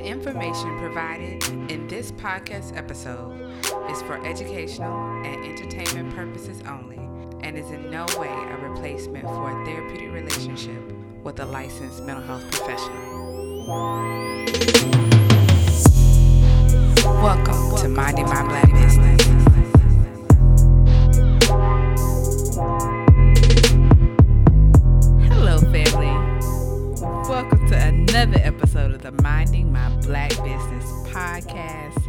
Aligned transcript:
The 0.00 0.06
information 0.06 0.78
provided 0.78 1.46
in 1.70 1.86
this 1.86 2.10
podcast 2.10 2.74
episode 2.74 3.38
is 3.90 4.00
for 4.00 4.16
educational 4.24 4.98
and 5.26 5.44
entertainment 5.44 6.16
purposes 6.16 6.62
only 6.66 6.96
and 7.46 7.54
is 7.58 7.70
in 7.70 7.90
no 7.90 8.06
way 8.18 8.30
a 8.30 8.56
replacement 8.66 9.26
for 9.26 9.50
a 9.50 9.64
therapeutic 9.66 10.10
relationship 10.10 10.80
with 11.22 11.38
a 11.40 11.44
licensed 11.44 12.02
mental 12.04 12.24
health 12.24 12.50
professional. 12.50 13.66
Welcome 17.22 17.76
to 17.76 17.88
Minding 17.90 18.24
My 18.24 18.42
Black 18.48 18.72
Business. 18.72 19.22
Hello, 25.28 25.58
family. 25.58 26.16
Welcome 27.28 27.68
to 27.68 27.76
another 27.76 28.38
episode 28.42 28.59
of 28.86 29.02
the 29.02 29.12
Minding 29.22 29.70
My 29.70 29.90
Black 29.98 30.30
Business 30.30 30.84
podcast. 31.12 32.02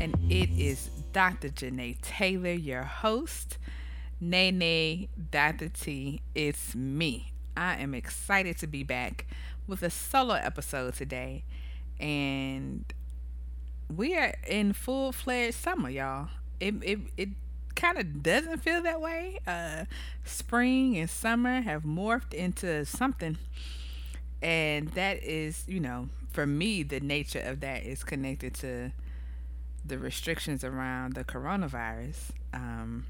And 0.00 0.16
it 0.28 0.50
is 0.58 0.90
Dr. 1.12 1.48
Janae 1.48 2.00
Taylor, 2.02 2.52
your 2.52 2.82
host. 2.82 3.58
Nene, 4.20 5.08
Dr. 5.30 5.68
T, 5.68 6.22
it's 6.34 6.74
me. 6.74 7.32
I 7.56 7.76
am 7.76 7.94
excited 7.94 8.58
to 8.58 8.66
be 8.66 8.82
back 8.82 9.26
with 9.68 9.82
a 9.84 9.90
solo 9.90 10.34
episode 10.34 10.94
today. 10.94 11.44
And 12.00 12.84
we 13.94 14.16
are 14.16 14.34
in 14.46 14.72
full 14.72 15.12
fledged 15.12 15.54
summer, 15.54 15.88
y'all. 15.88 16.30
It, 16.58 16.74
it, 16.82 16.98
it 17.16 17.28
kind 17.76 17.96
of 17.96 18.24
doesn't 18.24 18.58
feel 18.58 18.82
that 18.82 19.00
way. 19.00 19.38
Uh, 19.46 19.84
spring 20.24 20.98
and 20.98 21.08
summer 21.08 21.60
have 21.60 21.84
morphed 21.84 22.34
into 22.34 22.84
something, 22.84 23.38
and 24.42 24.88
that 24.90 25.22
is, 25.22 25.64
you 25.66 25.80
know, 25.80 26.08
for 26.32 26.46
me, 26.46 26.82
the 26.82 27.00
nature 27.00 27.40
of 27.40 27.60
that 27.60 27.84
is 27.84 28.04
connected 28.04 28.54
to 28.54 28.92
the 29.84 29.98
restrictions 29.98 30.64
around 30.64 31.14
the 31.14 31.24
coronavirus. 31.24 32.30
Um, 32.52 33.06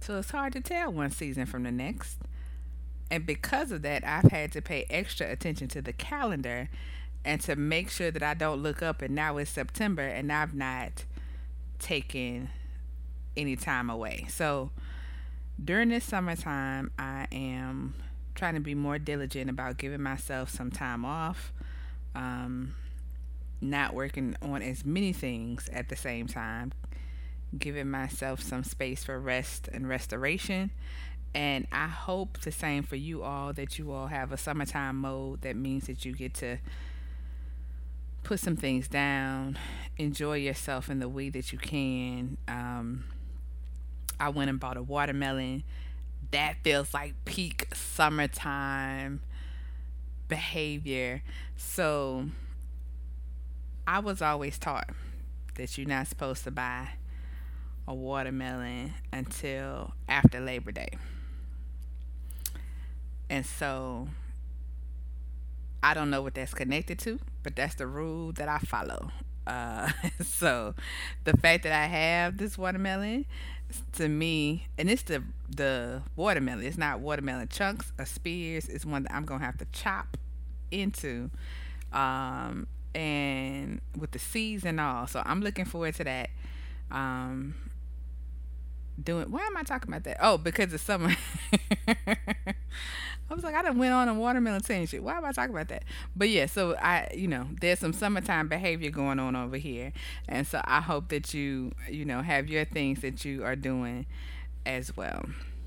so 0.00 0.18
it's 0.18 0.30
hard 0.30 0.52
to 0.54 0.60
tell 0.60 0.92
one 0.92 1.10
season 1.10 1.46
from 1.46 1.62
the 1.62 1.72
next. 1.72 2.18
And 3.10 3.24
because 3.24 3.72
of 3.72 3.82
that, 3.82 4.04
I've 4.04 4.30
had 4.30 4.52
to 4.52 4.62
pay 4.62 4.84
extra 4.90 5.30
attention 5.30 5.68
to 5.68 5.82
the 5.82 5.92
calendar 5.92 6.68
and 7.24 7.40
to 7.42 7.56
make 7.56 7.90
sure 7.90 8.10
that 8.10 8.22
I 8.22 8.34
don't 8.34 8.62
look 8.62 8.82
up 8.82 9.02
and 9.02 9.14
now 9.14 9.38
it's 9.38 9.50
September 9.50 10.02
and 10.02 10.30
I've 10.30 10.54
not 10.54 11.04
taken 11.78 12.50
any 13.36 13.56
time 13.56 13.88
away. 13.88 14.26
So 14.28 14.70
during 15.62 15.88
this 15.88 16.04
summertime, 16.04 16.90
I 16.98 17.26
am 17.32 17.94
trying 18.38 18.54
to 18.54 18.60
be 18.60 18.74
more 18.74 18.98
diligent 18.98 19.50
about 19.50 19.76
giving 19.76 20.00
myself 20.00 20.48
some 20.48 20.70
time 20.70 21.04
off, 21.04 21.52
um, 22.14 22.74
not 23.60 23.92
working 23.92 24.36
on 24.40 24.62
as 24.62 24.84
many 24.84 25.12
things 25.12 25.68
at 25.72 25.88
the 25.88 25.96
same 25.96 26.26
time, 26.28 26.72
giving 27.58 27.90
myself 27.90 28.40
some 28.40 28.62
space 28.62 29.02
for 29.02 29.18
rest 29.18 29.68
and 29.72 29.88
restoration. 29.88 30.70
And 31.34 31.66
I 31.72 31.88
hope 31.88 32.40
the 32.40 32.52
same 32.52 32.84
for 32.84 32.96
you 32.96 33.22
all 33.24 33.52
that 33.54 33.78
you 33.78 33.90
all 33.90 34.06
have 34.06 34.32
a 34.32 34.36
summertime 34.36 34.96
mode 34.96 35.42
that 35.42 35.56
means 35.56 35.88
that 35.88 36.04
you 36.04 36.12
get 36.12 36.34
to 36.34 36.58
put 38.22 38.38
some 38.38 38.56
things 38.56 38.86
down, 38.86 39.58
enjoy 39.96 40.36
yourself 40.36 40.88
in 40.88 41.00
the 41.00 41.08
way 41.08 41.28
that 41.30 41.52
you 41.52 41.58
can. 41.58 42.36
Um, 42.46 43.04
I 44.20 44.28
went 44.28 44.48
and 44.48 44.60
bought 44.60 44.76
a 44.76 44.82
watermelon. 44.82 45.64
That 46.30 46.56
feels 46.62 46.92
like 46.92 47.14
peak 47.24 47.68
summertime 47.74 49.20
behavior. 50.28 51.22
So 51.56 52.26
I 53.86 54.00
was 54.00 54.20
always 54.20 54.58
taught 54.58 54.90
that 55.56 55.76
you're 55.78 55.88
not 55.88 56.06
supposed 56.06 56.44
to 56.44 56.50
buy 56.50 56.90
a 57.86 57.94
watermelon 57.94 58.92
until 59.12 59.94
after 60.08 60.40
Labor 60.40 60.72
Day. 60.72 60.90
And 63.30 63.44
so 63.44 64.08
I 65.82 65.94
don't 65.94 66.10
know 66.10 66.22
what 66.22 66.34
that's 66.34 66.54
connected 66.54 66.98
to, 67.00 67.18
but 67.42 67.56
that's 67.56 67.74
the 67.76 67.86
rule 67.86 68.32
that 68.32 68.48
I 68.48 68.58
follow. 68.58 69.10
Uh, 69.46 69.90
so 70.22 70.74
the 71.24 71.36
fact 71.36 71.62
that 71.62 71.72
I 71.72 71.86
have 71.86 72.36
this 72.36 72.58
watermelon 72.58 73.24
to 73.92 74.08
me, 74.08 74.66
and 74.78 74.90
it's 74.90 75.02
the 75.02 75.22
the 75.54 76.02
watermelon. 76.16 76.64
It's 76.64 76.78
not 76.78 77.00
watermelon 77.00 77.48
chunks 77.48 77.92
or 77.98 78.04
spears. 78.04 78.68
It's 78.68 78.86
one 78.86 79.02
that 79.04 79.14
I'm 79.14 79.24
gonna 79.24 79.44
have 79.44 79.58
to 79.58 79.66
chop 79.72 80.16
into, 80.70 81.30
um, 81.92 82.66
and 82.94 83.80
with 83.98 84.12
the 84.12 84.18
seeds 84.18 84.64
and 84.64 84.80
all. 84.80 85.06
So 85.06 85.22
I'm 85.24 85.40
looking 85.40 85.64
forward 85.64 85.94
to 85.96 86.04
that. 86.04 86.30
Um, 86.90 87.54
doing. 89.02 89.30
Why 89.30 89.40
am 89.40 89.56
I 89.56 89.62
talking 89.62 89.90
about 89.90 90.04
that? 90.04 90.18
Oh, 90.20 90.38
because 90.38 90.72
it's 90.72 90.82
summer. 90.82 91.14
I 93.30 93.34
was 93.34 93.44
like, 93.44 93.54
I 93.54 93.62
done 93.62 93.78
went 93.78 93.92
on 93.92 94.08
a 94.08 94.14
watermelon 94.14 94.62
tangent. 94.62 95.02
Why 95.02 95.16
am 95.18 95.24
I 95.24 95.32
talking 95.32 95.54
about 95.54 95.68
that? 95.68 95.84
But 96.16 96.30
yeah, 96.30 96.46
so 96.46 96.76
I, 96.76 97.08
you 97.14 97.28
know, 97.28 97.46
there's 97.60 97.78
some 97.78 97.92
summertime 97.92 98.48
behavior 98.48 98.90
going 98.90 99.18
on 99.18 99.36
over 99.36 99.56
here, 99.58 99.92
and 100.28 100.46
so 100.46 100.60
I 100.64 100.80
hope 100.80 101.08
that 101.08 101.34
you, 101.34 101.72
you 101.90 102.04
know, 102.04 102.22
have 102.22 102.48
your 102.48 102.64
things 102.64 103.02
that 103.02 103.24
you 103.24 103.44
are 103.44 103.56
doing 103.56 104.06
as 104.64 104.96
well. 104.96 105.24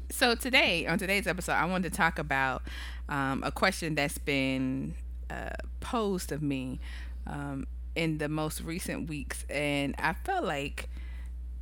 So 0.10 0.36
today, 0.36 0.88
on 0.88 0.98
today's 0.98 1.28
episode, 1.28 1.54
I 1.54 1.66
wanted 1.66 1.92
to 1.92 1.98
talk 1.98 2.18
about 2.20 2.64
um, 3.10 3.44
a 3.44 3.52
question 3.52 3.96
that's 3.96 4.18
been 4.18 4.96
uh, 5.30 5.52
posed 5.80 6.32
of 6.32 6.42
me 6.42 6.80
um, 7.28 7.68
in 7.96 8.18
the 8.18 8.28
most 8.28 8.62
recent 8.62 9.08
weeks, 9.08 9.46
and 9.50 9.96
I 10.00 10.14
felt 10.14 10.46
like, 10.46 10.90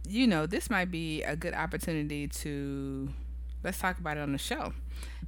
you 0.07 0.27
know, 0.27 0.45
this 0.45 0.69
might 0.69 0.91
be 0.91 1.23
a 1.23 1.35
good 1.35 1.53
opportunity 1.53 2.27
to 2.27 3.09
let's 3.63 3.77
talk 3.77 3.99
about 3.99 4.15
it 4.17 4.21
on 4.21 4.31
the 4.31 4.37
show 4.37 4.73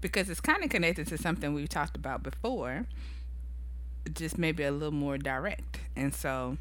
because 0.01 0.29
it's 0.29 0.41
kind 0.41 0.63
of 0.63 0.69
connected 0.69 1.07
to 1.07 1.17
something 1.17 1.53
we've 1.53 1.69
talked 1.69 1.95
about 1.95 2.23
before, 2.23 2.85
just 4.13 4.38
maybe 4.38 4.63
a 4.63 4.72
little 4.72 4.91
more 4.91 5.17
direct. 5.17 5.79
And 5.95 6.13
so 6.13 6.57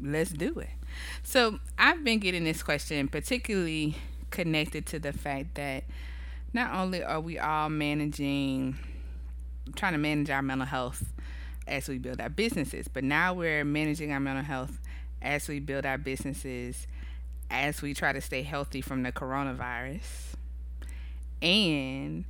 let's 0.00 0.30
do 0.30 0.58
it. 0.60 0.70
So 1.22 1.58
I've 1.78 2.04
been 2.04 2.20
getting 2.20 2.44
this 2.44 2.62
question, 2.62 3.08
particularly 3.08 3.96
connected 4.30 4.86
to 4.86 4.98
the 4.98 5.12
fact 5.12 5.54
that 5.56 5.84
not 6.52 6.74
only 6.74 7.02
are 7.02 7.20
we 7.20 7.38
all 7.38 7.68
managing, 7.68 8.78
trying 9.74 9.92
to 9.92 9.98
manage 9.98 10.30
our 10.30 10.42
mental 10.42 10.66
health 10.66 11.12
as 11.66 11.88
we 11.88 11.98
build 11.98 12.20
our 12.20 12.28
businesses, 12.28 12.88
but 12.88 13.02
now 13.04 13.34
we're 13.34 13.64
managing 13.64 14.12
our 14.12 14.20
mental 14.20 14.44
health 14.44 14.80
as 15.20 15.48
we 15.48 15.58
build 15.58 15.84
our 15.84 15.98
businesses, 15.98 16.86
as 17.50 17.82
we 17.82 17.94
try 17.94 18.12
to 18.12 18.20
stay 18.20 18.42
healthy 18.42 18.80
from 18.80 19.02
the 19.02 19.12
coronavirus. 19.12 20.34
And 21.42 22.24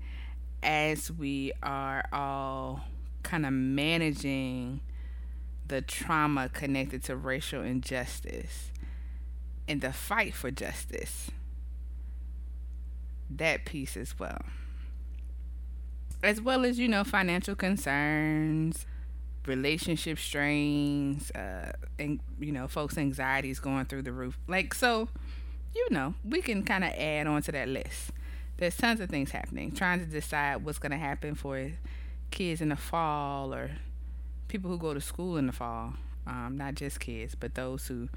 as 0.62 1.10
we 1.10 1.52
are 1.62 2.04
all 2.12 2.84
kind 3.22 3.44
of 3.44 3.52
managing 3.52 4.80
the 5.66 5.82
trauma 5.82 6.48
connected 6.48 7.02
to 7.04 7.16
racial 7.16 7.62
injustice 7.62 8.70
and 9.68 9.80
the 9.80 9.92
fight 9.92 10.34
for 10.34 10.50
justice. 10.50 11.30
That 13.28 13.64
piece 13.64 13.96
as 13.96 14.18
well. 14.18 14.42
As 16.22 16.40
well 16.40 16.64
as, 16.64 16.78
you 16.78 16.88
know, 16.88 17.04
financial 17.04 17.56
concerns, 17.56 18.86
relationship 19.44 20.18
strains, 20.18 21.30
uh, 21.32 21.72
and, 21.98 22.20
you 22.38 22.52
know, 22.52 22.68
folks' 22.68 22.96
anxieties 22.96 23.58
going 23.58 23.86
through 23.86 24.02
the 24.02 24.12
roof. 24.12 24.38
Like, 24.46 24.72
so, 24.72 25.08
you 25.74 25.88
know, 25.90 26.14
we 26.24 26.40
can 26.40 26.62
kind 26.62 26.84
of 26.84 26.90
add 26.92 27.26
on 27.26 27.42
to 27.42 27.52
that 27.52 27.68
list 27.68 28.12
there's 28.58 28.76
tons 28.76 29.00
of 29.00 29.10
things 29.10 29.30
happening. 29.30 29.72
Trying 29.72 30.00
to 30.00 30.06
decide 30.06 30.64
what's 30.64 30.78
going 30.78 30.92
to 30.92 30.98
happen 30.98 31.34
for 31.34 31.70
kids 32.30 32.60
in 32.60 32.70
the 32.70 32.76
fall 32.76 33.54
or 33.54 33.70
people 34.48 34.70
who 34.70 34.78
go 34.78 34.94
to 34.94 35.00
school 35.00 35.36
in 35.36 35.46
the 35.46 35.52
fall. 35.52 35.94
Um, 36.26 36.56
not 36.56 36.74
just 36.74 36.98
kids, 36.98 37.34
but 37.34 37.54
those 37.54 37.86
who 37.86 38.08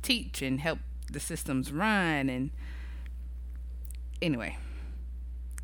teach 0.00 0.42
and 0.42 0.60
help 0.60 0.78
the 1.10 1.20
systems 1.20 1.72
run. 1.72 2.28
And 2.28 2.50
anyway, 4.22 4.56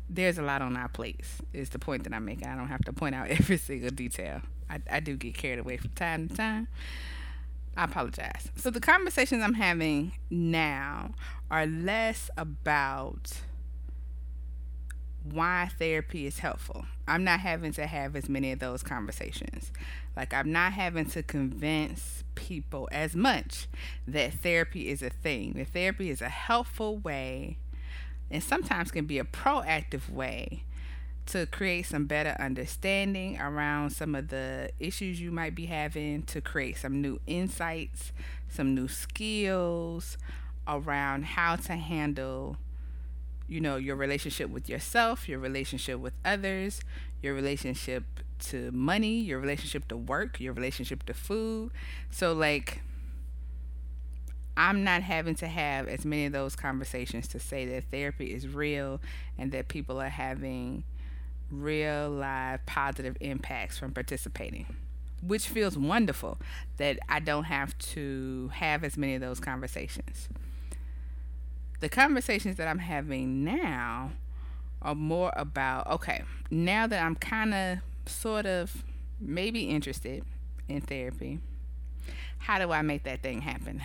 there's 0.09 0.37
a 0.37 0.43
lot 0.43 0.61
on 0.61 0.77
our 0.77 0.89
plates, 0.89 1.41
is 1.53 1.69
the 1.69 1.79
point 1.79 2.03
that 2.03 2.13
I'm 2.13 2.25
making. 2.25 2.47
I 2.47 2.55
don't 2.55 2.67
have 2.67 2.83
to 2.85 2.93
point 2.93 3.15
out 3.15 3.27
every 3.29 3.57
single 3.57 3.89
detail. 3.89 4.41
I, 4.69 4.79
I 4.91 4.99
do 4.99 5.15
get 5.15 5.35
carried 5.35 5.59
away 5.59 5.77
from 5.77 5.91
time 5.91 6.27
to 6.27 6.35
time. 6.35 6.67
I 7.75 7.85
apologize. 7.85 8.49
So 8.55 8.69
the 8.69 8.81
conversations 8.81 9.41
I'm 9.41 9.53
having 9.53 10.11
now 10.29 11.11
are 11.49 11.65
less 11.65 12.29
about 12.37 13.31
why 15.23 15.69
therapy 15.77 16.25
is 16.25 16.39
helpful. 16.39 16.85
I'm 17.07 17.23
not 17.23 17.39
having 17.39 17.71
to 17.73 17.87
have 17.87 18.15
as 18.15 18.29
many 18.29 18.51
of 18.51 18.59
those 18.59 18.83
conversations. 18.83 19.71
Like, 20.15 20.33
I'm 20.33 20.51
not 20.51 20.73
having 20.73 21.05
to 21.07 21.23
convince 21.23 22.23
people 22.35 22.87
as 22.91 23.15
much 23.15 23.67
that 24.07 24.33
therapy 24.33 24.89
is 24.89 25.01
a 25.01 25.09
thing, 25.09 25.53
that 25.53 25.69
therapy 25.69 26.09
is 26.09 26.21
a 26.21 26.29
helpful 26.29 26.97
way 26.97 27.57
and 28.31 28.43
sometimes 28.43 28.91
can 28.91 29.05
be 29.05 29.19
a 29.19 29.23
proactive 29.23 30.09
way 30.09 30.63
to 31.27 31.45
create 31.45 31.85
some 31.85 32.05
better 32.05 32.35
understanding 32.39 33.39
around 33.39 33.91
some 33.91 34.15
of 34.15 34.29
the 34.29 34.71
issues 34.79 35.21
you 35.21 35.31
might 35.31 35.53
be 35.53 35.67
having, 35.67 36.23
to 36.23 36.41
create 36.41 36.77
some 36.77 37.01
new 37.01 37.19
insights, 37.27 38.11
some 38.49 38.73
new 38.73 38.87
skills 38.87 40.17
around 40.67 41.25
how 41.25 41.55
to 41.55 41.73
handle 41.73 42.57
you 43.49 43.59
know 43.59 43.75
your 43.75 43.95
relationship 43.95 44.49
with 44.49 44.69
yourself 44.69 45.27
your 45.27 45.39
relationship 45.39 45.99
with 45.99 46.13
others 46.23 46.81
your 47.21 47.33
relationship 47.33 48.03
to 48.39 48.71
money 48.71 49.19
your 49.19 49.39
relationship 49.39 49.87
to 49.87 49.97
work 49.97 50.39
your 50.39 50.53
relationship 50.53 51.03
to 51.05 51.13
food. 51.13 51.71
So 52.11 52.33
like 52.33 52.81
i'm 54.57 54.83
not 54.83 55.01
having 55.01 55.35
to 55.35 55.47
have 55.47 55.87
as 55.87 56.05
many 56.05 56.25
of 56.25 56.33
those 56.33 56.55
conversations 56.55 57.27
to 57.27 57.39
say 57.39 57.65
that 57.65 57.83
therapy 57.91 58.33
is 58.33 58.47
real 58.47 58.99
and 59.37 59.51
that 59.51 59.67
people 59.67 60.01
are 60.01 60.09
having 60.09 60.83
real 61.51 62.09
live 62.09 62.65
positive 62.65 63.15
impacts 63.21 63.77
from 63.77 63.91
participating 63.91 64.65
which 65.21 65.47
feels 65.47 65.77
wonderful 65.77 66.37
that 66.77 66.99
i 67.07 67.19
don't 67.19 67.45
have 67.45 67.77
to 67.77 68.49
have 68.53 68.83
as 68.83 68.97
many 68.97 69.15
of 69.15 69.21
those 69.21 69.39
conversations 69.39 70.29
the 71.79 71.89
conversations 71.89 72.57
that 72.57 72.67
I'm 72.67 72.79
having 72.79 73.43
now 73.43 74.11
are 74.81 74.95
more 74.95 75.31
about 75.35 75.87
okay, 75.87 76.23
now 76.49 76.87
that 76.87 77.03
I'm 77.03 77.15
kind 77.15 77.53
of 77.53 77.77
sort 78.05 78.45
of 78.45 78.83
maybe 79.19 79.63
interested 79.63 80.23
in 80.67 80.81
therapy, 80.81 81.39
how 82.39 82.59
do 82.59 82.71
I 82.71 82.81
make 82.81 83.03
that 83.03 83.21
thing 83.21 83.41
happen? 83.41 83.81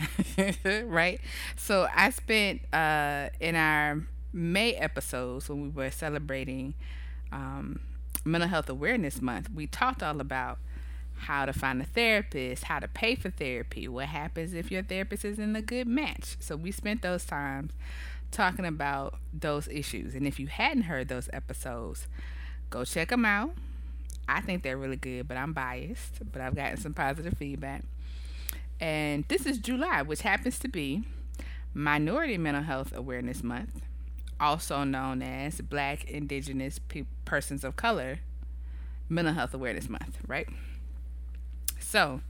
right? 0.89 1.21
So 1.57 1.89
I 1.95 2.11
spent 2.11 2.63
uh, 2.73 3.31
in 3.41 3.57
our 3.57 4.03
May 4.33 4.75
episodes 4.75 5.49
when 5.49 5.63
we 5.63 5.69
were 5.69 5.91
celebrating 5.91 6.75
um, 7.33 7.81
Mental 8.25 8.49
Health 8.49 8.69
Awareness 8.69 9.21
Month, 9.21 9.51
we 9.55 9.67
talked 9.67 10.03
all 10.03 10.21
about 10.21 10.59
how 11.17 11.47
to 11.47 11.53
find 11.53 11.81
a 11.81 11.85
therapist, 11.85 12.65
how 12.65 12.79
to 12.79 12.89
pay 12.89 13.15
for 13.15 13.31
therapy, 13.31 13.89
what 13.89 14.07
happens 14.07 14.53
if 14.53 14.71
your 14.71 14.83
therapist 14.83 15.25
isn't 15.25 15.57
a 15.57 15.63
good 15.63 15.87
match. 15.87 16.37
So 16.41 16.57
we 16.57 16.71
spent 16.71 17.03
those 17.03 17.25
times 17.25 17.73
talking 18.31 18.67
about 18.67 19.19
those 19.33 19.69
issues. 19.69 20.15
And 20.15 20.27
if 20.27 20.39
you 20.39 20.49
hadn't 20.49 20.85
heard 20.85 21.09
those 21.09 21.31
episodes, 21.33 22.09
go 22.71 22.85
check 22.85 23.09
them 23.09 23.25
out. 23.25 23.55
I 24.29 24.41
think 24.41 24.63
they're 24.63 24.77
really 24.77 24.97
good, 24.97 25.29
but 25.29 25.37
I'm 25.37 25.53
biased, 25.53 26.31
but 26.33 26.41
I've 26.41 26.55
gotten 26.55 26.79
some 26.79 26.95
positive 26.95 27.37
feedback. 27.37 27.85
And 28.81 29.25
this 29.29 29.47
is 29.47 29.59
July, 29.59 30.03
which 30.03 30.23
happens 30.23 30.59
to 30.61 30.69
be 30.69 31.05
Minority 31.73 32.39
Mental 32.39 32.63
Health 32.63 32.93
Awareness 32.95 33.43
Month, 33.43 33.83
also 34.41 34.85
known 34.85 35.23
as 35.23 35.61
Black, 35.61 36.05
Indigenous 36.11 36.79
Pe- 36.79 37.05
Persons 37.25 37.65
of 37.65 37.77
Color 37.77 38.21
Mental 39.09 39.35
Health 39.35 39.55
Awareness 39.55 39.89
Month, 39.89 40.19
right? 40.27 40.49
So, 41.85 42.21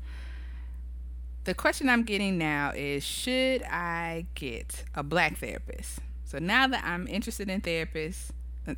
the 1.44 1.54
question 1.54 1.88
I'm 1.88 2.02
getting 2.02 2.38
now 2.38 2.72
is 2.74 3.04
should 3.04 3.62
I 3.62 4.26
get 4.34 4.84
a 4.94 5.02
black 5.02 5.38
therapist? 5.38 6.00
So 6.24 6.38
now 6.38 6.66
that 6.66 6.82
I'm 6.84 7.06
interested 7.06 7.48
in 7.48 7.60
therapists, 7.60 8.30
uh, 8.66 8.74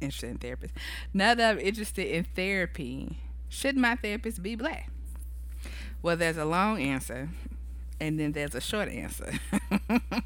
interested 0.00 0.30
in 0.30 0.38
therapists, 0.38 0.70
now 1.12 1.34
that 1.34 1.50
I'm 1.50 1.60
interested 1.60 2.06
in 2.06 2.24
therapy, 2.24 3.18
should 3.48 3.76
my 3.76 3.96
therapist 3.96 4.42
be 4.42 4.56
black? 4.56 4.90
Well, 6.00 6.16
there's 6.16 6.36
a 6.36 6.44
long 6.44 6.80
answer 6.80 7.28
and 8.00 8.20
then 8.20 8.32
there's 8.32 8.54
a 8.54 8.60
short 8.60 8.88
answer. 8.88 9.32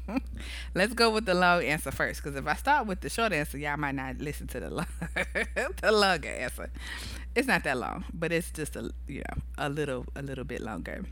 Let's 0.75 0.93
go 0.93 1.09
with 1.09 1.25
the 1.25 1.33
long 1.33 1.63
answer 1.63 1.91
first, 1.91 2.21
because 2.21 2.37
if 2.37 2.45
I 2.45 2.55
start 2.55 2.87
with 2.87 3.01
the 3.01 3.09
short 3.09 3.31
answer, 3.31 3.57
y'all 3.57 3.77
might 3.77 3.95
not 3.95 4.17
listen 4.17 4.47
to 4.47 4.59
the 4.59 4.69
long, 4.69 4.87
the 5.81 5.91
longer 5.91 6.29
answer. 6.29 6.69
It's 7.35 7.47
not 7.47 7.63
that 7.63 7.77
long, 7.77 8.03
but 8.13 8.31
it's 8.31 8.51
just 8.51 8.75
a 8.75 8.91
you 9.07 9.19
know 9.19 9.41
a 9.57 9.69
little 9.69 10.05
a 10.15 10.21
little 10.21 10.43
bit 10.43 10.61
longer. 10.61 11.05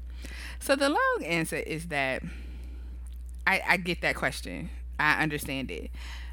So 0.60 0.76
the 0.76 0.90
long 0.90 1.24
answer 1.26 1.56
is 1.56 1.88
that 1.88 2.24
I, 3.48 3.62
I 3.68 3.78
get 3.78 4.02
that 4.02 4.16
question. 4.16 4.70
I 5.00 5.22
understand 5.24 5.72
it. 5.72 5.92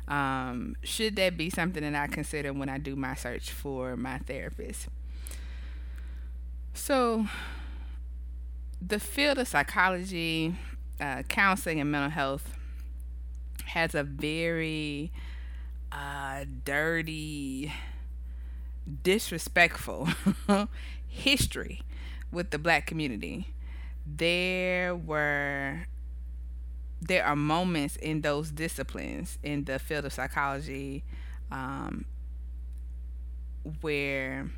Um, 0.09 0.77
should 0.83 1.17
that 1.17 1.37
be 1.37 1.51
something 1.51 1.83
that 1.83 1.95
I 1.95 2.07
consider 2.13 2.53
when 2.53 2.69
I 2.69 2.79
do 2.79 2.97
my 2.97 3.15
search 3.15 3.51
for 3.51 3.97
my 3.97 4.19
therapist? 4.19 4.89
So 6.75 7.27
the 8.81 9.01
field 9.01 9.39
of 9.39 9.49
psychology, 9.49 10.55
uh, 11.01 11.23
counseling, 11.23 11.81
and 11.81 11.91
mental 11.91 12.11
health 12.11 12.55
has 13.67 13.95
a 13.95 14.03
very 14.03 15.11
uh, 15.91 16.45
dirty, 16.65 17.73
disrespectful 19.03 20.09
history 21.09 21.83
with 22.31 22.51
the 22.51 22.59
black 22.59 22.87
community. 22.87 23.49
There 24.07 24.95
were 24.95 25.87
there 27.01 27.25
are 27.25 27.37
moments 27.37 27.97
in 27.97 28.23
those 28.23 28.51
disciplines 28.51 29.39
in 29.43 29.65
the 29.65 29.79
field 29.79 30.05
of 30.07 30.13
psychology 30.13 31.05
um, 31.51 32.05
where 33.81 34.51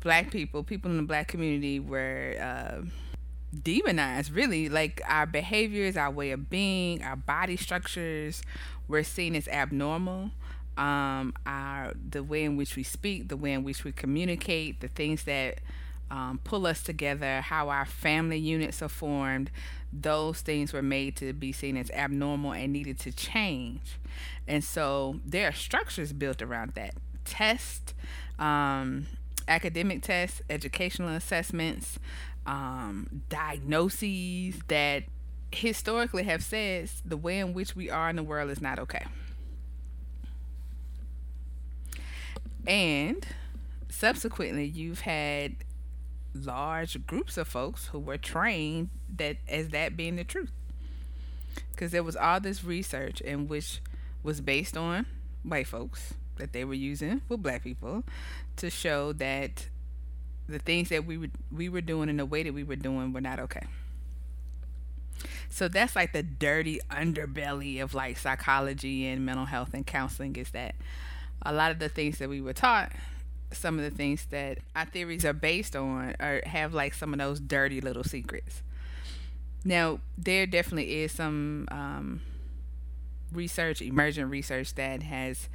black 0.00 0.30
people, 0.30 0.62
people 0.62 0.90
in 0.90 0.96
the 0.96 1.02
black 1.02 1.28
community 1.28 1.78
were 1.78 2.36
uh, 2.40 2.82
demonized, 3.62 4.32
really. 4.32 4.68
Like 4.68 5.00
our 5.06 5.26
behaviors, 5.26 5.96
our 5.96 6.10
way 6.10 6.30
of 6.30 6.48
being, 6.50 7.02
our 7.02 7.16
body 7.16 7.56
structures 7.56 8.42
were 8.88 9.02
seen 9.02 9.34
as 9.34 9.48
abnormal. 9.48 10.30
Um, 10.76 11.34
our 11.46 11.92
the 12.10 12.24
way 12.24 12.42
in 12.44 12.56
which 12.56 12.74
we 12.74 12.82
speak, 12.82 13.28
the 13.28 13.36
way 13.36 13.52
in 13.52 13.62
which 13.62 13.84
we 13.84 13.92
communicate, 13.92 14.80
the 14.80 14.88
things 14.88 15.22
that 15.24 15.60
um, 16.10 16.40
pull 16.44 16.66
us 16.66 16.82
together, 16.82 17.40
how 17.40 17.68
our 17.68 17.84
family 17.84 18.38
units 18.38 18.82
are 18.82 18.88
formed, 18.88 19.50
those 19.92 20.40
things 20.40 20.72
were 20.72 20.82
made 20.82 21.16
to 21.16 21.32
be 21.32 21.52
seen 21.52 21.76
as 21.76 21.90
abnormal 21.90 22.52
and 22.52 22.72
needed 22.72 22.98
to 23.00 23.12
change. 23.12 23.98
And 24.46 24.62
so 24.62 25.20
there 25.24 25.48
are 25.48 25.52
structures 25.52 26.12
built 26.12 26.42
around 26.42 26.72
that. 26.74 26.94
Test, 27.24 27.94
um, 28.38 29.06
academic 29.48 30.02
tests, 30.02 30.42
educational 30.50 31.10
assessments, 31.10 31.98
um, 32.46 33.22
diagnoses 33.28 34.60
that 34.68 35.04
historically 35.50 36.24
have 36.24 36.42
said 36.42 36.90
the 37.04 37.16
way 37.16 37.38
in 37.38 37.54
which 37.54 37.74
we 37.74 37.88
are 37.88 38.10
in 38.10 38.16
the 38.16 38.22
world 38.22 38.50
is 38.50 38.60
not 38.60 38.78
okay. 38.78 39.04
And 42.66 43.26
subsequently, 43.88 44.66
you've 44.66 45.00
had 45.00 45.56
large 46.34 47.06
groups 47.06 47.36
of 47.36 47.46
folks 47.46 47.86
who 47.88 47.98
were 47.98 48.18
trained 48.18 48.90
that 49.16 49.36
as 49.48 49.68
that 49.68 49.96
being 49.96 50.16
the 50.16 50.24
truth. 50.24 50.50
Because 51.70 51.92
there 51.92 52.02
was 52.02 52.16
all 52.16 52.40
this 52.40 52.64
research 52.64 53.20
in 53.20 53.48
which 53.48 53.80
was 54.22 54.40
based 54.40 54.76
on 54.76 55.06
white 55.42 55.66
folks 55.66 56.14
that 56.36 56.52
they 56.52 56.64
were 56.64 56.74
using 56.74 57.20
for 57.28 57.36
black 57.36 57.62
people 57.62 58.02
to 58.56 58.70
show 58.70 59.12
that 59.12 59.68
the 60.48 60.58
things 60.58 60.88
that 60.88 61.06
we 61.06 61.16
were 61.16 61.28
we 61.52 61.68
were 61.68 61.80
doing 61.80 62.08
and 62.08 62.18
the 62.18 62.26
way 62.26 62.42
that 62.42 62.52
we 62.52 62.64
were 62.64 62.76
doing 62.76 63.12
were 63.12 63.20
not 63.20 63.38
okay. 63.38 63.66
So 65.48 65.68
that's 65.68 65.94
like 65.94 66.12
the 66.12 66.22
dirty 66.22 66.80
underbelly 66.90 67.80
of 67.82 67.94
like 67.94 68.18
psychology 68.18 69.06
and 69.06 69.24
mental 69.24 69.46
health 69.46 69.70
and 69.72 69.86
counseling 69.86 70.34
is 70.36 70.50
that 70.50 70.74
a 71.42 71.52
lot 71.52 71.70
of 71.70 71.78
the 71.78 71.88
things 71.88 72.18
that 72.18 72.28
we 72.28 72.40
were 72.40 72.52
taught, 72.52 72.92
some 73.52 73.78
of 73.78 73.84
the 73.84 73.90
things 73.90 74.26
that 74.30 74.58
our 74.74 74.86
theories 74.86 75.24
are 75.24 75.32
based 75.32 75.76
on, 75.76 76.14
or 76.20 76.42
have 76.46 76.74
like 76.74 76.94
some 76.94 77.12
of 77.12 77.18
those 77.18 77.40
dirty 77.40 77.80
little 77.80 78.04
secrets. 78.04 78.62
Now 79.64 80.00
there 80.18 80.46
definitely 80.46 81.02
is 81.02 81.12
some 81.12 81.68
um, 81.70 82.20
research, 83.32 83.80
emergent 83.82 84.30
research 84.30 84.74
that 84.74 85.02
has 85.02 85.48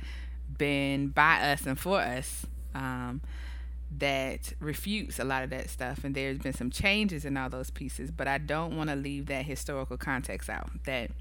been 0.57 1.09
by 1.09 1.41
us 1.51 1.65
and 1.65 1.79
for 1.79 1.99
us 1.99 2.45
um, 2.73 3.21
that 3.97 4.53
refutes 4.59 5.19
a 5.19 5.23
lot 5.23 5.43
of 5.43 5.49
that 5.51 5.69
stuff. 5.69 6.03
And 6.03 6.15
there's 6.15 6.39
been 6.39 6.53
some 6.53 6.69
changes 6.69 7.25
in 7.25 7.37
all 7.37 7.49
those 7.49 7.69
pieces, 7.69 8.11
but 8.11 8.27
I 8.27 8.37
don't 8.37 8.75
want 8.75 8.89
to 8.89 8.95
leave 8.95 9.27
that 9.27 9.45
historical 9.45 9.97
context 9.97 10.49
out. 10.49 10.69
That 10.85 11.11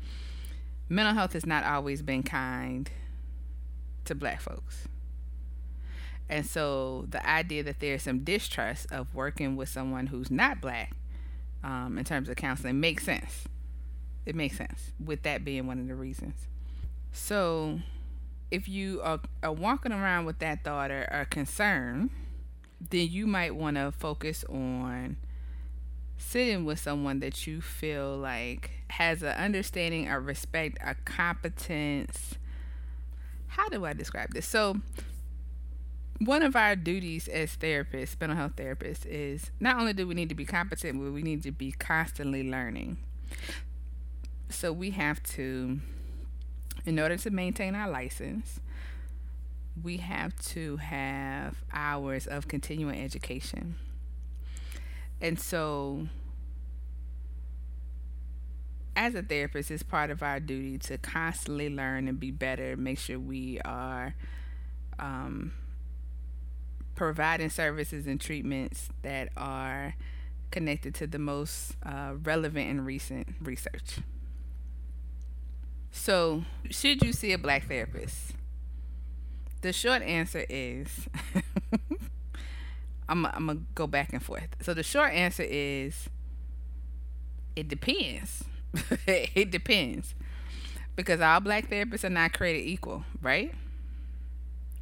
mental 0.88 1.14
health 1.14 1.34
has 1.34 1.46
not 1.46 1.64
always 1.64 2.02
been 2.02 2.22
kind 2.22 2.90
to 4.08 4.14
black 4.14 4.40
folks. 4.40 4.88
And 6.28 6.44
so 6.44 7.06
the 7.08 7.26
idea 7.26 7.62
that 7.62 7.80
there's 7.80 8.02
some 8.02 8.24
distrust 8.24 8.90
of 8.92 9.14
working 9.14 9.56
with 9.56 9.68
someone 9.68 10.08
who's 10.08 10.30
not 10.30 10.60
black 10.60 10.92
um, 11.64 11.96
in 11.96 12.04
terms 12.04 12.28
of 12.28 12.36
counseling 12.36 12.80
makes 12.80 13.04
sense. 13.04 13.44
It 14.26 14.34
makes 14.34 14.58
sense, 14.58 14.92
with 15.02 15.22
that 15.22 15.42
being 15.44 15.66
one 15.66 15.78
of 15.78 15.88
the 15.88 15.94
reasons. 15.94 16.48
So 17.12 17.80
if 18.50 18.68
you 18.68 19.00
are, 19.02 19.20
are 19.42 19.52
walking 19.52 19.92
around 19.92 20.26
with 20.26 20.38
that 20.40 20.64
thought 20.64 20.90
or 20.90 21.08
are 21.10 21.24
concerned, 21.24 22.10
then 22.90 23.08
you 23.08 23.26
might 23.26 23.54
want 23.54 23.76
to 23.76 23.90
focus 23.90 24.44
on 24.50 25.16
sitting 26.18 26.64
with 26.64 26.78
someone 26.78 27.20
that 27.20 27.46
you 27.46 27.60
feel 27.60 28.16
like 28.16 28.70
has 28.90 29.22
an 29.22 29.30
understanding, 29.30 30.08
a 30.08 30.20
respect, 30.20 30.76
a 30.84 30.94
competence, 30.94 32.34
how 33.48 33.68
do 33.68 33.84
I 33.84 33.92
describe 33.92 34.32
this? 34.32 34.46
So, 34.46 34.80
one 36.20 36.42
of 36.42 36.56
our 36.56 36.74
duties 36.74 37.28
as 37.28 37.56
therapists, 37.56 38.20
mental 38.20 38.36
health 38.36 38.56
therapists, 38.56 39.06
is 39.06 39.50
not 39.60 39.78
only 39.78 39.92
do 39.92 40.06
we 40.06 40.14
need 40.14 40.28
to 40.28 40.34
be 40.34 40.44
competent, 40.44 41.00
but 41.00 41.12
we 41.12 41.22
need 41.22 41.42
to 41.44 41.52
be 41.52 41.72
constantly 41.72 42.48
learning. 42.48 42.98
So, 44.48 44.72
we 44.72 44.90
have 44.90 45.22
to, 45.34 45.80
in 46.84 46.98
order 46.98 47.16
to 47.16 47.30
maintain 47.30 47.74
our 47.74 47.88
license, 47.88 48.60
we 49.82 49.98
have 49.98 50.34
to 50.36 50.76
have 50.78 51.56
hours 51.72 52.26
of 52.26 52.48
continuing 52.48 53.00
education. 53.02 53.76
And 55.20 55.38
so, 55.38 56.08
as 58.98 59.14
a 59.14 59.22
therapist, 59.22 59.70
it's 59.70 59.84
part 59.84 60.10
of 60.10 60.24
our 60.24 60.40
duty 60.40 60.76
to 60.76 60.98
constantly 60.98 61.70
learn 61.70 62.08
and 62.08 62.18
be 62.18 62.32
better, 62.32 62.76
make 62.76 62.98
sure 62.98 63.16
we 63.16 63.60
are 63.64 64.16
um, 64.98 65.52
providing 66.96 67.48
services 67.48 68.08
and 68.08 68.20
treatments 68.20 68.88
that 69.02 69.28
are 69.36 69.94
connected 70.50 70.96
to 70.96 71.06
the 71.06 71.18
most 71.20 71.76
uh, 71.86 72.14
relevant 72.24 72.68
and 72.68 72.84
recent 72.84 73.28
research. 73.40 73.98
So, 75.92 76.42
should 76.68 77.04
you 77.04 77.12
see 77.12 77.32
a 77.32 77.38
black 77.38 77.68
therapist? 77.68 78.32
The 79.60 79.72
short 79.72 80.02
answer 80.02 80.44
is 80.48 81.08
I'm, 83.08 83.24
I'm 83.26 83.46
going 83.46 83.58
to 83.58 83.64
go 83.76 83.86
back 83.86 84.12
and 84.12 84.20
forth. 84.20 84.48
So, 84.60 84.74
the 84.74 84.82
short 84.82 85.12
answer 85.12 85.44
is 85.48 86.08
it 87.54 87.68
depends. 87.68 88.42
it 89.06 89.50
depends. 89.50 90.14
Because 90.96 91.20
all 91.20 91.40
black 91.40 91.70
therapists 91.70 92.04
are 92.04 92.10
not 92.10 92.32
created 92.32 92.68
equal, 92.68 93.04
right? 93.22 93.54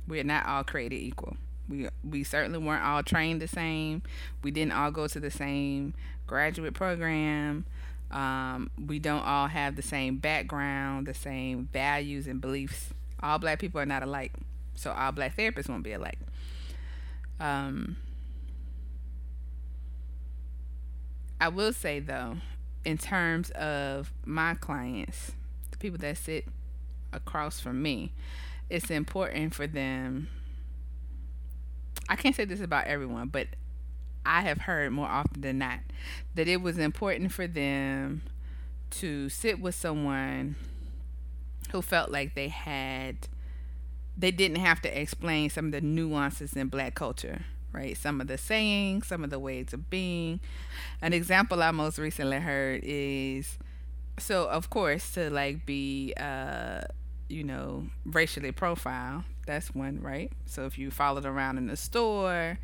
We're 0.07 0.25
not 0.25 0.47
all 0.47 0.65
created 0.65 0.97
equal. 0.97 1.37
We 1.69 1.89
we 2.09 2.23
certainly 2.23 2.59
weren't 2.59 2.85
all 2.85 3.03
trained 3.03 3.43
the 3.43 3.49
same. 3.49 4.03
We 4.43 4.51
didn't 4.53 4.73
all 4.73 4.91
go 4.93 5.09
to 5.09 5.19
the 5.19 5.31
same 5.31 5.95
graduate 6.27 6.75
program. 6.75 7.67
Um, 8.11 8.71
we 8.87 9.01
don't 9.01 9.23
all 9.25 9.49
have 9.49 9.75
the 9.75 9.83
same 9.83 10.19
background, 10.19 11.09
the 11.09 11.15
same 11.15 11.69
values 11.73 12.29
and 12.29 12.41
beliefs. 12.41 12.91
All 13.21 13.39
black 13.41 13.59
people 13.59 13.81
are 13.81 13.87
not 13.87 14.05
alike, 14.05 14.33
so 14.77 14.93
all 14.93 15.11
black 15.11 15.37
therapists 15.37 15.69
won't 15.69 15.83
be 15.83 15.93
alike. 15.93 16.19
Um, 17.41 17.97
I 21.41 21.49
will 21.49 21.73
say 21.73 22.01
though, 22.01 22.37
in 22.87 22.97
terms 22.97 23.51
of 23.51 24.13
my 24.25 24.55
clients, 24.55 25.33
the 25.73 25.77
people 25.77 25.99
that 25.99 26.17
sit 26.17 26.47
across 27.13 27.59
from 27.59 27.83
me, 27.83 28.13
it's 28.71 28.91
important 28.91 29.53
for 29.53 29.67
them. 29.67 30.29
I 32.09 32.15
can't 32.15 32.37
say 32.37 32.45
this 32.45 32.61
about 32.61 32.87
everyone, 32.87 33.27
but 33.27 33.49
I 34.25 34.43
have 34.43 34.59
heard 34.59 34.93
more 34.93 35.09
often 35.09 35.41
than 35.41 35.59
not 35.59 35.81
that 36.37 36.47
it 36.47 36.63
was 36.63 36.79
important 36.79 37.33
for 37.33 37.49
them 37.49 38.23
to 38.91 39.29
sit 39.31 39.61
with 39.61 39.75
someone 39.75 40.55
who 41.73 41.83
felt 41.83 42.13
like 42.13 42.37
they 42.37 42.49
had 42.49 43.27
they 44.17 44.31
didn't 44.31 44.59
have 44.59 44.81
to 44.83 45.01
explain 45.01 45.51
some 45.51 45.67
of 45.67 45.73
the 45.73 45.81
nuances 45.81 46.55
in 46.55 46.69
black 46.69 46.95
culture 46.95 47.45
right? 47.73 47.97
Some 47.97 48.21
of 48.21 48.27
the 48.27 48.39
sayings, 48.39 49.07
some 49.07 49.25
of 49.25 49.31
the 49.31 49.39
ways 49.39 49.73
of 49.73 49.91
being. 49.91 50.41
An 51.03 51.13
example 51.13 51.63
I 51.63 51.71
most 51.71 51.99
recently 51.99 52.39
heard 52.39 52.81
is 52.85 53.59
so 54.19 54.49
of 54.49 54.71
course 54.71 55.13
to 55.13 55.31
like 55.31 55.67
be 55.67 56.15
uh 56.19 56.81
you 57.29 57.45
know 57.45 57.87
racially 58.05 58.53
profile 58.53 59.25
that's 59.47 59.75
one 59.75 60.01
right 60.01 60.33
so 60.47 60.65
if 60.65 60.79
you 60.79 60.91
followed 60.91 61.27
around 61.27 61.59
in 61.59 61.67
the 61.67 61.77
store 61.77 62.59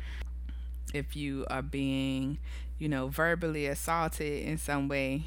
if 0.93 1.15
you 1.15 1.45
are 1.49 1.61
being 1.61 2.37
you 2.79 2.89
know 2.89 3.07
verbally 3.07 3.67
assaulted 3.67 4.43
in 4.43 4.57
some 4.57 4.87
way 4.87 5.25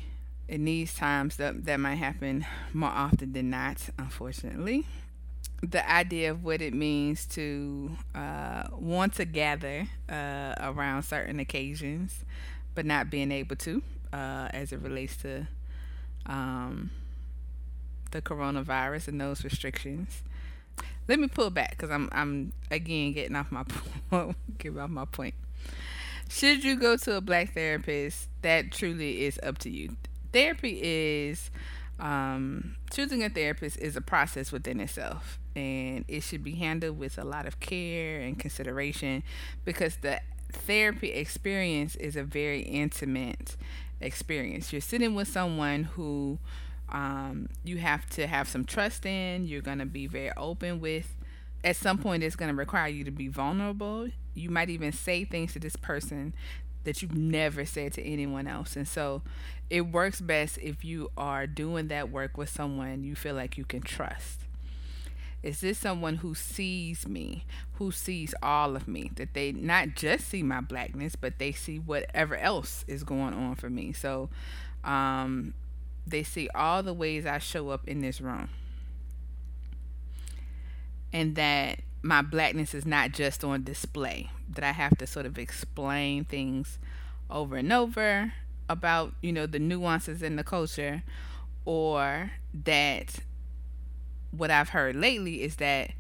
in 0.48 0.64
these 0.64 0.94
times 0.94 1.36
that 1.36 1.64
that 1.64 1.78
might 1.78 1.96
happen 1.96 2.44
more 2.72 2.90
often 2.90 3.32
than 3.32 3.50
not 3.50 3.88
unfortunately 3.98 4.84
the 5.62 5.90
idea 5.90 6.30
of 6.30 6.44
what 6.44 6.60
it 6.60 6.74
means 6.74 7.26
to 7.26 7.90
uh, 8.14 8.64
want 8.72 9.14
to 9.14 9.24
gather 9.24 9.86
uh, 10.08 10.54
around 10.60 11.02
certain 11.02 11.40
occasions, 11.40 12.24
but 12.74 12.84
not 12.84 13.10
being 13.10 13.32
able 13.32 13.56
to, 13.56 13.82
uh, 14.12 14.48
as 14.52 14.72
it 14.72 14.80
relates 14.80 15.16
to 15.18 15.46
um, 16.26 16.90
the 18.10 18.20
coronavirus 18.20 19.08
and 19.08 19.20
those 19.20 19.44
restrictions. 19.44 20.22
Let 21.08 21.20
me 21.20 21.28
pull 21.28 21.50
back 21.50 21.70
because 21.70 21.90
I'm 21.90 22.08
I'm 22.12 22.52
again 22.70 23.12
getting 23.12 23.36
off 23.36 23.50
my 23.50 23.64
getting 24.58 24.78
off 24.78 24.90
my 24.90 25.04
point. 25.04 25.34
Should 26.28 26.64
you 26.64 26.76
go 26.76 26.96
to 26.96 27.16
a 27.16 27.20
black 27.20 27.54
therapist? 27.54 28.28
That 28.42 28.72
truly 28.72 29.24
is 29.24 29.38
up 29.42 29.58
to 29.58 29.70
you. 29.70 29.96
Therapy 30.32 30.80
is 30.82 31.50
um, 31.98 32.76
choosing 32.90 33.22
a 33.22 33.28
therapist 33.30 33.78
is 33.78 33.96
a 33.96 34.00
process 34.00 34.52
within 34.52 34.80
itself 34.80 35.38
and 35.54 36.04
it 36.08 36.22
should 36.22 36.44
be 36.44 36.54
handled 36.56 36.98
with 36.98 37.18
a 37.18 37.24
lot 37.24 37.46
of 37.46 37.58
care 37.60 38.20
and 38.20 38.38
consideration 38.38 39.22
because 39.64 39.96
the 39.96 40.20
therapy 40.52 41.12
experience 41.12 41.96
is 41.96 42.16
a 42.16 42.22
very 42.22 42.60
intimate 42.60 43.56
experience. 44.00 44.72
You're 44.72 44.82
sitting 44.82 45.14
with 45.14 45.28
someone 45.28 45.84
who 45.84 46.38
um, 46.90 47.48
you 47.64 47.78
have 47.78 48.08
to 48.10 48.26
have 48.26 48.48
some 48.48 48.64
trust 48.64 49.06
in, 49.06 49.46
you're 49.46 49.62
going 49.62 49.78
to 49.78 49.86
be 49.86 50.06
very 50.06 50.32
open 50.36 50.80
with. 50.80 51.16
At 51.64 51.76
some 51.76 51.98
point, 51.98 52.22
it's 52.22 52.36
going 52.36 52.50
to 52.50 52.54
require 52.54 52.88
you 52.88 53.02
to 53.04 53.10
be 53.10 53.28
vulnerable. 53.28 54.08
You 54.34 54.50
might 54.50 54.70
even 54.70 54.92
say 54.92 55.24
things 55.24 55.54
to 55.54 55.58
this 55.58 55.74
person 55.74 56.34
that 56.86 57.02
you've 57.02 57.16
never 57.16 57.64
said 57.64 57.92
to 57.92 58.02
anyone 58.02 58.46
else. 58.46 58.76
And 58.76 58.86
so 58.86 59.22
it 59.68 59.82
works 59.82 60.20
best 60.20 60.56
if 60.58 60.84
you 60.84 61.10
are 61.18 61.46
doing 61.46 61.88
that 61.88 62.10
work 62.10 62.38
with 62.38 62.48
someone 62.48 63.02
you 63.02 63.16
feel 63.16 63.34
like 63.34 63.58
you 63.58 63.64
can 63.64 63.82
trust. 63.82 64.42
Is 65.42 65.60
this 65.60 65.78
someone 65.78 66.16
who 66.16 66.34
sees 66.34 67.06
me, 67.06 67.44
who 67.74 67.90
sees 67.90 68.34
all 68.40 68.76
of 68.76 68.86
me, 68.86 69.10
that 69.16 69.34
they 69.34 69.50
not 69.50 69.94
just 69.96 70.28
see 70.28 70.44
my 70.44 70.60
blackness, 70.60 71.16
but 71.16 71.38
they 71.38 71.50
see 71.50 71.78
whatever 71.78 72.36
else 72.36 72.84
is 72.86 73.02
going 73.02 73.34
on 73.34 73.56
for 73.56 73.68
me? 73.68 73.92
So 73.92 74.30
um, 74.84 75.54
they 76.06 76.22
see 76.22 76.48
all 76.54 76.84
the 76.84 76.94
ways 76.94 77.26
I 77.26 77.38
show 77.38 77.70
up 77.70 77.86
in 77.88 78.00
this 78.00 78.20
room. 78.20 78.48
And 81.12 81.34
that 81.34 81.80
my 82.02 82.22
blackness 82.22 82.74
is 82.74 82.86
not 82.86 83.10
just 83.10 83.42
on 83.42 83.64
display, 83.64 84.30
that 84.48 84.64
I 84.64 84.72
have 84.72 84.96
to 84.98 85.06
sort 85.06 85.26
of 85.26 85.38
explain 85.38 86.24
things 86.24 86.78
over 87.30 87.56
and 87.56 87.72
over 87.72 88.32
about, 88.68 89.14
you 89.20 89.32
know, 89.32 89.46
the 89.46 89.58
nuances 89.58 90.22
in 90.22 90.36
the 90.36 90.44
culture, 90.44 91.02
or 91.64 92.32
that 92.64 93.16
what 94.30 94.50
I've 94.50 94.70
heard 94.70 94.96
lately 94.96 95.42
is 95.42 95.56
that 95.56 95.92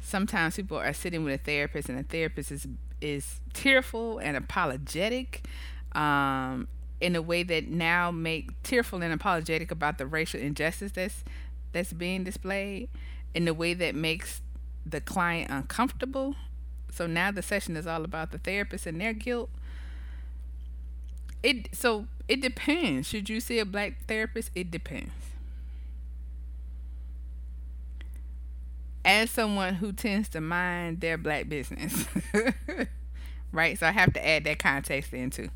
sometimes 0.00 0.56
people 0.56 0.78
are 0.78 0.92
sitting 0.92 1.24
with 1.24 1.34
a 1.34 1.42
therapist 1.42 1.88
and 1.88 1.98
the 1.98 2.02
therapist 2.02 2.50
is 2.50 2.66
is 3.00 3.40
tearful 3.54 4.18
and 4.18 4.36
apologetic 4.36 5.46
um, 5.92 6.68
in 7.00 7.16
a 7.16 7.22
way 7.22 7.42
that 7.42 7.68
now 7.68 8.10
make 8.10 8.62
tearful 8.62 9.02
and 9.02 9.12
apologetic 9.12 9.70
about 9.70 9.98
the 9.98 10.06
racial 10.06 10.40
injustice 10.40 10.92
that's 10.92 11.24
that's 11.72 11.92
being 11.92 12.24
displayed 12.24 12.88
in 13.34 13.46
a 13.48 13.54
way 13.54 13.74
that 13.74 13.94
makes 13.94 14.42
the 14.84 15.00
client 15.00 15.50
uncomfortable. 15.50 16.34
So 16.92 17.06
now 17.06 17.30
the 17.30 17.42
session 17.42 17.76
is 17.76 17.86
all 17.86 18.04
about 18.04 18.30
the 18.32 18.38
therapist 18.38 18.86
and 18.86 19.00
their 19.00 19.12
guilt. 19.12 19.50
It 21.42 21.68
so 21.74 22.06
it 22.28 22.40
depends. 22.40 23.08
Should 23.08 23.28
you 23.28 23.40
see 23.40 23.58
a 23.58 23.64
black 23.64 24.06
therapist? 24.06 24.50
It 24.54 24.70
depends. 24.70 25.12
as 29.04 29.30
someone 29.30 29.74
who 29.74 29.92
tends 29.92 30.28
to 30.30 30.40
mind 30.40 31.00
their 31.00 31.16
black 31.16 31.48
business, 31.48 32.06
right? 33.52 33.78
So 33.78 33.86
I 33.86 33.92
have 33.92 34.12
to 34.14 34.26
add 34.26 34.44
that 34.44 34.58
context 34.58 35.12
in 35.12 35.30
too. 35.30 35.48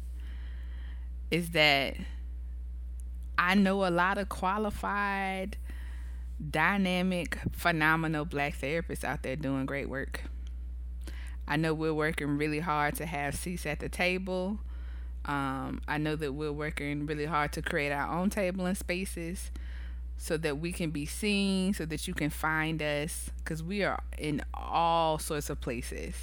Is 1.30 1.50
that 1.50 1.96
I 3.38 3.54
know 3.54 3.86
a 3.86 3.90
lot 3.90 4.18
of 4.18 4.28
qualified, 4.28 5.56
dynamic, 6.50 7.38
phenomenal 7.52 8.24
black 8.24 8.56
therapists 8.58 9.04
out 9.04 9.22
there 9.22 9.36
doing 9.36 9.66
great 9.66 9.88
work. 9.88 10.22
I 11.46 11.56
know 11.56 11.74
we're 11.74 11.94
working 11.94 12.38
really 12.38 12.60
hard 12.60 12.94
to 12.96 13.06
have 13.06 13.34
seats 13.34 13.66
at 13.66 13.80
the 13.80 13.88
table. 13.88 14.58
Um, 15.26 15.82
I 15.88 15.98
know 15.98 16.16
that 16.16 16.32
we're 16.32 16.52
working 16.52 17.06
really 17.06 17.26
hard 17.26 17.52
to 17.52 17.62
create 17.62 17.92
our 17.92 18.12
own 18.18 18.30
table 18.30 18.66
and 18.66 18.76
spaces 18.76 19.50
so 20.16 20.36
that 20.38 20.58
we 20.58 20.72
can 20.72 20.90
be 20.90 21.06
seen, 21.06 21.74
so 21.74 21.84
that 21.86 22.06
you 22.06 22.14
can 22.14 22.30
find 22.30 22.80
us, 22.82 23.30
because 23.38 23.62
we 23.62 23.82
are 23.82 24.02
in 24.16 24.42
all 24.54 25.18
sorts 25.18 25.50
of 25.50 25.60
places 25.60 26.14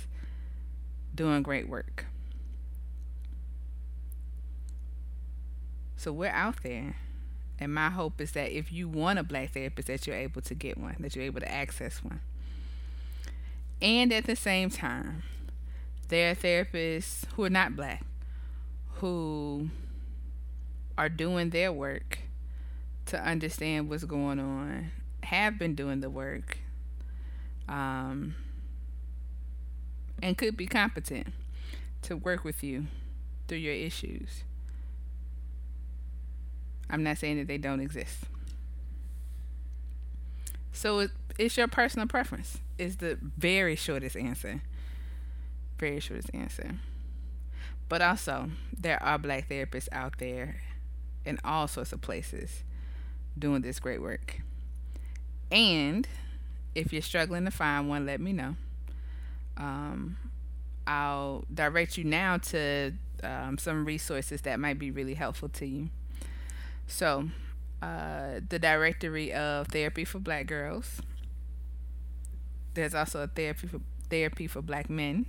doing 1.13 1.43
great 1.43 1.67
work. 1.67 2.05
So 5.97 6.11
we're 6.11 6.29
out 6.29 6.63
there. 6.63 6.95
And 7.59 7.75
my 7.75 7.91
hope 7.91 8.19
is 8.19 8.31
that 8.31 8.51
if 8.51 8.71
you 8.71 8.89
want 8.89 9.19
a 9.19 9.23
black 9.23 9.53
therapist, 9.53 9.87
that 9.87 10.07
you're 10.07 10.15
able 10.15 10.41
to 10.41 10.55
get 10.55 10.79
one, 10.79 10.95
that 10.99 11.15
you're 11.15 11.25
able 11.25 11.41
to 11.41 11.51
access 11.51 12.03
one. 12.03 12.21
And 13.81 14.13
at 14.13 14.25
the 14.25 14.35
same 14.35 14.69
time, 14.69 15.23
there 16.09 16.31
are 16.31 16.35
therapists 16.35 17.25
who 17.35 17.43
are 17.43 17.49
not 17.49 17.75
black 17.75 18.05
who 19.01 19.67
are 20.95 21.09
doing 21.09 21.49
their 21.49 21.73
work 21.73 22.19
to 23.07 23.19
understand 23.19 23.89
what's 23.89 24.03
going 24.03 24.39
on, 24.39 24.91
have 25.23 25.57
been 25.57 25.73
doing 25.73 26.01
the 26.01 26.09
work, 26.09 26.59
um, 27.67 28.35
and 30.21 30.37
could 30.37 30.55
be 30.55 30.67
competent 30.67 31.27
to 32.03 32.15
work 32.15 32.43
with 32.43 32.63
you 32.63 32.85
through 33.47 33.57
your 33.57 33.73
issues. 33.73 34.43
I'm 36.87 37.03
not 37.03 37.17
saying 37.17 37.37
that 37.39 37.47
they 37.47 37.57
don't 37.57 37.79
exist. 37.79 38.17
So 40.71 41.07
it's 41.37 41.57
your 41.57 41.67
personal 41.67 42.07
preference. 42.07 42.59
Is 42.77 42.97
the 42.97 43.17
very 43.37 43.75
shortest 43.75 44.15
answer. 44.15 44.61
Very 45.77 45.99
shortest 45.99 46.31
answer. 46.33 46.75
But 47.89 48.01
also, 48.01 48.49
there 48.77 49.01
are 49.03 49.17
black 49.17 49.49
therapists 49.49 49.89
out 49.91 50.17
there 50.17 50.61
in 51.25 51.39
all 51.43 51.67
sorts 51.67 51.91
of 51.91 52.01
places 52.01 52.63
doing 53.37 53.61
this 53.61 53.79
great 53.79 54.01
work. 54.01 54.41
And 55.51 56.07
if 56.73 56.93
you're 56.93 57.01
struggling 57.01 57.45
to 57.45 57.51
find 57.51 57.89
one, 57.89 58.05
let 58.05 58.21
me 58.21 58.33
know. 58.33 58.55
Um, 59.57 60.17
I'll 60.87 61.45
direct 61.53 61.97
you 61.97 62.03
now 62.05 62.37
to 62.37 62.93
um, 63.23 63.57
some 63.57 63.85
resources 63.85 64.41
that 64.41 64.59
might 64.59 64.79
be 64.79 64.91
really 64.91 65.13
helpful 65.13 65.49
to 65.49 65.65
you. 65.65 65.89
So, 66.87 67.29
uh, 67.81 68.39
the 68.47 68.59
directory 68.59 69.33
of 69.33 69.67
therapy 69.67 70.05
for 70.05 70.19
black 70.19 70.47
girls. 70.47 71.01
There's 72.73 72.95
also 72.95 73.23
a 73.23 73.27
therapy 73.27 73.67
for 73.67 73.81
therapy 74.09 74.47
for 74.47 74.61
black 74.61 74.89
men. 74.89 75.25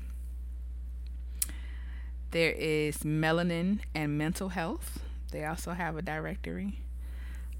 There 2.30 2.52
is 2.52 2.99
melanin 2.99 3.80
and 3.94 4.16
mental 4.16 4.50
health. 4.50 5.00
They 5.30 5.44
also 5.44 5.73
have 5.73 5.97
a 5.97 6.02
directory. 6.02 6.80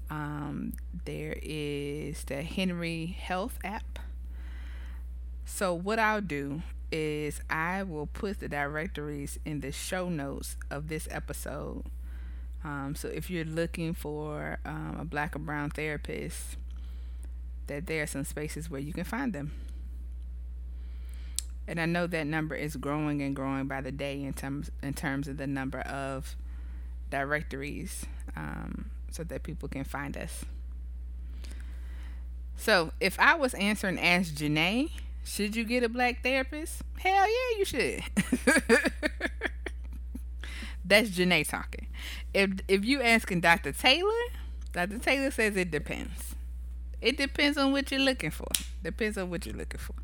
Um, 0.09 0.73
there 1.05 1.37
is 1.41 2.23
the 2.25 2.43
Henry 2.43 3.17
Health 3.19 3.57
app. 3.63 3.99
So 5.45 5.73
what 5.73 5.99
I'll 5.99 6.21
do 6.21 6.61
is 6.91 7.41
I 7.49 7.83
will 7.83 8.07
put 8.07 8.39
the 8.39 8.47
directories 8.47 9.39
in 9.45 9.61
the 9.61 9.71
show 9.71 10.09
notes 10.09 10.57
of 10.69 10.87
this 10.87 11.07
episode. 11.09 11.83
Um, 12.63 12.95
so 12.95 13.07
if 13.09 13.29
you're 13.29 13.45
looking 13.45 13.93
for 13.93 14.59
um, 14.65 14.97
a 14.99 15.05
black 15.05 15.35
or 15.35 15.39
brown 15.39 15.69
therapist, 15.69 16.57
that 17.67 17.87
there 17.87 18.03
are 18.03 18.07
some 18.07 18.23
spaces 18.23 18.69
where 18.69 18.79
you 18.79 18.93
can 18.93 19.03
find 19.03 19.33
them. 19.33 19.51
And 21.67 21.79
I 21.79 21.85
know 21.85 22.07
that 22.07 22.27
number 22.27 22.55
is 22.55 22.75
growing 22.75 23.21
and 23.21 23.35
growing 23.35 23.67
by 23.67 23.81
the 23.81 23.91
day 23.91 24.21
in 24.21 24.33
terms 24.33 24.69
in 24.81 24.93
terms 24.93 25.27
of 25.27 25.37
the 25.37 25.47
number 25.47 25.79
of 25.79 26.35
directories, 27.09 28.05
um, 28.35 28.89
so 29.11 29.23
that 29.23 29.43
people 29.43 29.69
can 29.69 29.83
find 29.83 30.17
us. 30.17 30.43
So 32.57 32.91
if 32.99 33.19
I 33.19 33.35
was 33.35 33.53
answering 33.53 33.97
as 33.97 34.31
Janae, 34.31 34.91
should 35.23 35.55
you 35.55 35.63
get 35.63 35.83
a 35.83 35.89
black 35.89 36.21
therapist? 36.21 36.81
Hell 36.97 37.27
yeah, 37.27 37.57
you 37.57 37.65
should. 37.65 38.03
That's 40.93 41.09
Janae 41.09 41.49
talking. 41.49 41.87
If 42.35 42.51
if 42.67 42.85
you 42.85 43.01
asking 43.01 43.41
Dr. 43.41 43.71
Taylor, 43.71 44.11
Dr. 44.73 44.99
Taylor 44.99 45.31
says 45.31 45.57
it 45.57 45.71
depends. 45.71 46.35
It 47.01 47.17
depends 47.17 47.57
on 47.57 47.71
what 47.71 47.89
you're 47.89 47.99
looking 47.99 48.29
for. 48.29 48.45
Depends 48.83 49.17
on 49.17 49.31
what 49.31 49.43
you're 49.43 49.55
looking 49.55 49.79
for. 49.79 49.95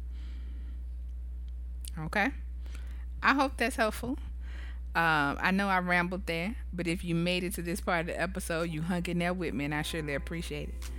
Okay. 2.06 2.30
I 3.22 3.36
hope 3.36 3.58
that's 3.58 3.76
helpful. 3.76 4.18
Um, 4.96 5.38
I 5.40 5.52
know 5.52 5.68
I 5.68 5.78
rambled 5.78 6.26
there, 6.26 6.56
but 6.74 6.88
if 6.88 7.04
you 7.04 7.14
made 7.14 7.44
it 7.44 7.54
to 7.54 7.62
this 7.62 7.82
part 7.82 8.00
of 8.00 8.08
the 8.08 8.20
episode, 8.20 8.72
you 8.72 8.82
hung 8.82 9.06
in 9.06 9.20
there 9.20 9.36
with 9.36 9.54
me, 9.54 9.66
and 9.66 9.76
I 9.76 9.84
surely 9.84 10.16
appreciate 10.16 10.70
it. 10.70 10.90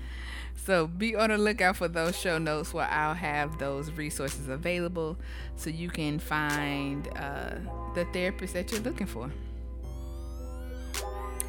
So 0.55 0.87
be 0.87 1.17
on 1.17 1.31
the 1.31 1.39
lookout 1.39 1.79
for 1.79 1.89
those 1.89 2.17
show 2.17 2.39
notes 2.39 2.73
where 2.73 2.87
I'll 2.87 3.15
have 3.15 3.59
those 3.59 3.91
resources 3.91 4.47
available 4.47 5.17
so 5.57 5.69
you 5.69 5.91
can 5.91 6.21
find 6.21 7.09
uh, 7.19 7.57
the 7.97 8.05
therapist 8.13 8.55
that 8.55 8.71
you're 8.71 8.83
looking 8.83 9.09
for. 9.09 9.33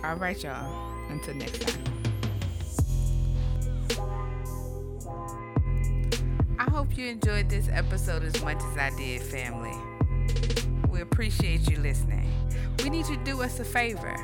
All 0.04 0.16
right, 0.16 0.44
y'all. 0.44 0.68
Until 1.10 1.36
next 1.36 1.62
time. 1.62 1.84
I 6.58 6.64
hope 6.70 6.98
you 6.98 7.08
enjoyed 7.08 7.50
this 7.50 7.70
episode 7.72 8.24
as 8.24 8.44
much 8.44 8.58
as 8.58 8.78
I 8.78 8.90
did, 8.98 9.22
family. 9.22 9.78
We 10.90 11.02
appreciate 11.02 11.70
you 11.70 11.78
listening. 11.78 12.28
We 12.84 12.90
need 12.90 13.06
you 13.08 13.18
to 13.18 13.24
do 13.24 13.44
us 13.44 13.60
a 13.60 13.66
favor. 13.66 14.16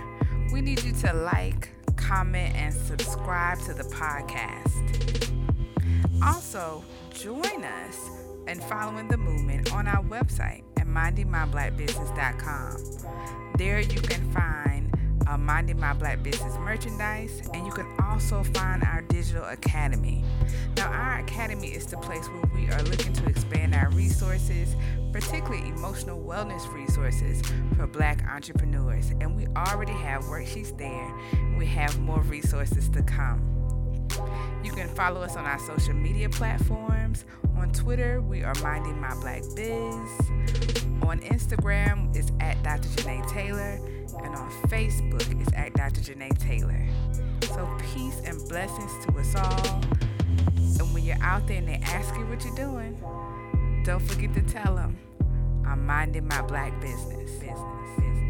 We 0.52 0.62
need 0.62 0.82
you 0.84 0.94
to 0.94 1.14
like, 1.14 1.70
comment, 1.96 2.56
and 2.56 2.74
subscribe 2.74 3.60
to 3.62 3.76
the 3.76 3.84
podcast. 3.84 5.32
Also, 6.24 6.84
join 7.14 7.64
us 7.64 8.10
in 8.48 8.60
following 8.62 9.08
the 9.10 9.18
movement 9.18 9.72
on 9.74 9.88
our 9.88 10.04
website 10.04 10.64
at 10.78 10.88
mindingmyblackbusiness.com. 10.88 13.54
There 13.58 13.80
you 13.80 14.02
can 14.02 14.32
find 14.32 14.67
uh, 15.28 15.38
Minding 15.38 15.80
My 15.80 15.94
Black 15.94 16.24
Business 16.24 16.56
merchandise, 16.58 17.42
and 17.54 17.66
you 17.66 17.72
can 17.72 17.88
also 18.04 18.44
find 18.44 18.84
our 18.84 19.02
digital 19.02 19.44
academy. 19.46 20.24
Now, 20.76 20.92
our 20.92 21.20
academy 21.20 21.68
is 21.68 21.86
the 21.88 21.98
place 21.98 22.28
where 22.30 22.44
we 22.56 22.70
are 22.70 22.82
looking 22.84 23.14
to 23.14 23.26
expand 23.28 23.76
our 23.76 23.90
resources, 23.90 24.76
particularly 25.12 25.68
emotional 25.70 26.20
wellness 26.20 26.72
resources 26.74 27.42
for 27.76 27.88
black 27.88 28.24
entrepreneurs. 28.30 29.12
And 29.22 29.36
we 29.36 29.48
already 29.56 29.94
have 29.94 30.24
worksheets 30.24 30.78
there, 30.78 31.14
we 31.58 31.66
have 31.66 32.00
more 32.00 32.22
resources 32.22 32.90
to 32.90 33.04
come. 33.04 33.54
You 34.64 34.72
can 34.72 34.88
follow 34.90 35.22
us 35.22 35.36
on 35.36 35.46
our 35.46 35.60
social 35.60 35.94
media 35.94 36.30
platforms. 36.30 37.26
On 37.58 37.72
Twitter, 37.72 38.22
we 38.22 38.44
are 38.44 38.56
Minding 38.64 39.00
My 39.00 39.14
Black 39.16 39.42
Biz. 39.56 39.94
On 41.04 41.20
Instagram, 41.22 42.16
it's 42.16 42.32
at 42.40 42.62
Dr. 42.64 42.88
Janae 42.90 43.28
Taylor 43.30 43.80
and 44.24 44.36
on 44.36 44.52
Facebook 44.68 45.42
it's 45.42 45.54
at 45.54 45.74
Dr. 45.74 46.02
Janae 46.02 46.38
Taylor. 46.38 46.88
So 47.42 47.68
peace 47.94 48.22
and 48.26 48.38
blessings 48.50 49.06
to 49.06 49.18
us 49.20 49.36
all. 49.36 49.82
And 50.80 50.94
when 50.94 51.04
you're 51.04 51.22
out 51.22 51.48
there 51.48 51.58
and 51.58 51.68
they 51.68 51.80
ask 51.84 52.16
you 52.16 52.26
what 52.26 52.44
you're 52.44 52.56
doing, 52.56 53.00
don't 53.84 54.02
forget 54.02 54.34
to 54.34 54.42
tell 54.42 54.76
them 54.76 54.98
I'm 55.66 55.86
minding 55.86 56.28
my 56.28 56.42
black 56.42 56.80
business. 56.82 57.32
Business. 57.32 57.60
business. 57.98 58.27